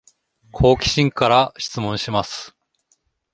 [0.51, 2.55] 好奇心から質問します